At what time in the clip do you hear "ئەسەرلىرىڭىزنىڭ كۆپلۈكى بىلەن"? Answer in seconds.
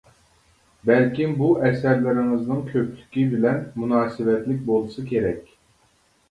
1.67-3.61